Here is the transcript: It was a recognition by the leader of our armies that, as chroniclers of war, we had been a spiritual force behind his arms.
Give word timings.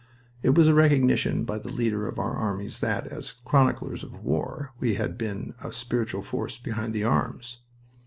It 0.41 0.55
was 0.55 0.67
a 0.67 0.73
recognition 0.73 1.43
by 1.45 1.59
the 1.59 1.71
leader 1.71 2.07
of 2.07 2.17
our 2.17 2.33
armies 2.35 2.79
that, 2.79 3.05
as 3.05 3.33
chroniclers 3.45 4.03
of 4.03 4.23
war, 4.23 4.73
we 4.79 4.95
had 4.95 5.15
been 5.15 5.53
a 5.63 5.71
spiritual 5.71 6.23
force 6.23 6.57
behind 6.57 6.95
his 6.95 7.05
arms. 7.05 7.59